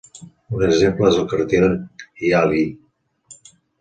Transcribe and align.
Un 0.59 0.63
exemple 0.67 1.11
és 1.11 1.19
el 1.23 1.27
cartílag 1.33 1.77
hialí. 2.23 2.65